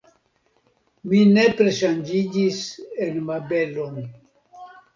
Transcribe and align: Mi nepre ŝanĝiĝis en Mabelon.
Mi 1.11 1.19
nepre 1.33 1.75
ŝanĝiĝis 1.81 2.63
en 3.07 3.23
Mabelon. 3.31 4.05